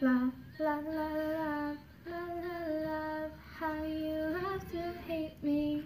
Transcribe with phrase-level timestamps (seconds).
[0.00, 5.84] love, love, love, love, love, love, love, how you love to hate me.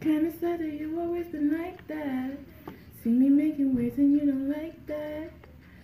[0.00, 2.38] Kinda sad that you've always been like that.
[3.02, 5.30] See me making waves and you don't like that.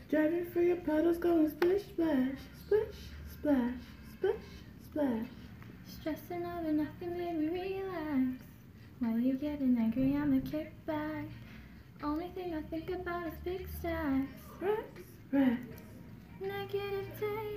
[0.08, 2.96] Driving through your puddles going splish splash, splish
[3.32, 3.74] splash,
[4.16, 4.46] splish
[4.84, 5.28] splash.
[5.86, 8.42] Stressing over nothing, baby, relax.
[9.00, 11.24] While you're getting angry, I'ma kick back.
[12.02, 14.40] Only thing I think about is big stacks.
[14.60, 15.02] Racks,
[15.32, 15.82] racks.
[16.40, 17.55] Negative days,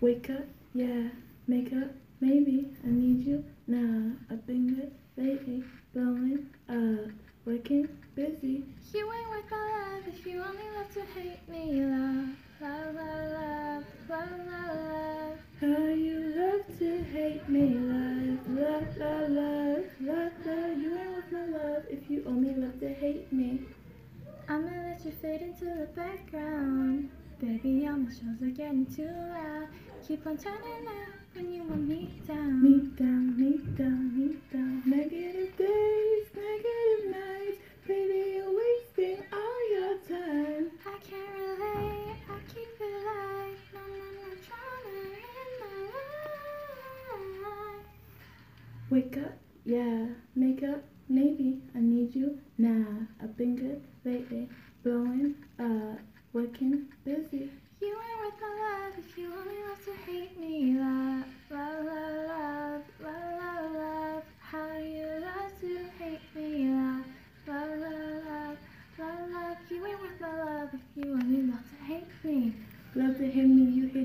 [0.00, 1.08] Wake up, yeah.
[1.46, 1.90] Make up,
[2.20, 2.70] maybe.
[2.82, 4.14] I need you, nah.
[4.30, 7.12] I've been good lately, blowing up,
[7.44, 8.64] working, busy.
[8.94, 11.82] You ain't worth my love if you only love to hate me.
[11.82, 12.28] Love,
[12.62, 15.38] love, love, love, love, love, love.
[15.60, 20.78] How you love to hate me, love, love, love, love, love, love.
[20.78, 23.60] You ain't worth my love if you only love to hate me.
[24.48, 27.10] I'ma let you fade into the background.
[27.40, 29.68] Baby, all my shows are getting too loud.
[30.06, 32.62] Keep on turning up when you want me down.
[32.62, 34.82] Me down, me down, me down.
[34.84, 37.58] Negative days, negative nights.
[37.86, 40.70] Baby, you're wasting all your time.
[40.84, 43.56] I can't relate, I keep it light.
[43.72, 45.74] No, no, no drama in my
[47.48, 47.88] life.
[48.90, 50.06] Wake up, yeah.
[50.34, 51.62] Make up, maybe.
[51.74, 53.06] I need you, nah.
[53.22, 54.48] I've been good lately,
[54.82, 55.98] blowing up,
[56.32, 57.29] working, busy.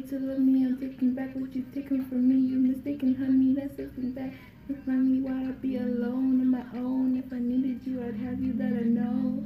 [0.10, 0.66] To love me.
[0.66, 2.36] I'm taking back what you've taken from me.
[2.36, 4.34] You mistaken, honey, that's something back.
[4.68, 7.18] Remind me why I'd be alone on my own.
[7.18, 9.44] If I needed you, I'd have you that I know.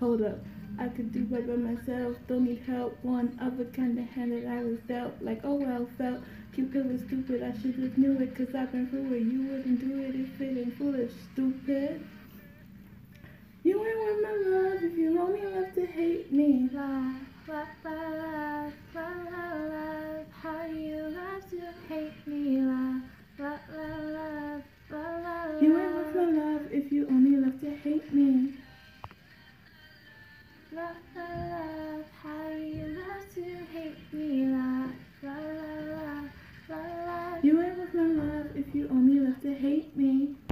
[0.00, 0.38] Hold up,
[0.78, 2.16] I could do right by myself.
[2.26, 2.98] Don't need help.
[3.02, 5.14] One other kind of hand that I was dealt.
[5.20, 6.20] Like, oh well, felt.
[6.52, 7.42] Cupid was stupid.
[7.42, 9.22] I should have knew it, cause I've been through it.
[9.22, 12.04] You wouldn't do it if it ain't foolish, stupid.
[13.62, 16.68] You ain't worth my love if you only love to hate me.
[16.72, 17.14] Love,
[17.48, 18.41] love, love, love,
[25.62, 28.54] You weren't worth my love if you only love to hate me.
[30.72, 34.90] Love, love, love, how you love to hate me, love,
[35.22, 35.81] love, love.